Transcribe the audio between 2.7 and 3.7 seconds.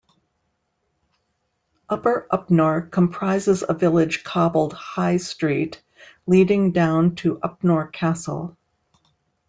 comprises